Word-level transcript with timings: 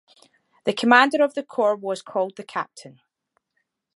The 0.63 0.73
commander 0.73 1.23
of 1.23 1.35
the 1.35 1.43
corps 1.43 1.75
was 1.75 2.01
called 2.01 2.35
the 2.35 2.43
Captain. 2.43 3.01